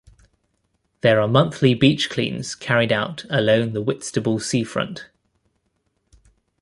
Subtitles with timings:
[1.01, 5.05] There are monthly beach cleans carried out alone the Whitstable sea front.